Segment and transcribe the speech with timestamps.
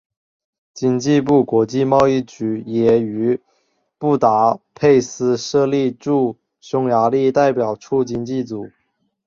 [0.73, 3.39] 经济部国际贸易局也于
[3.99, 8.71] 布达佩斯设立驻匈牙利代表处经济组。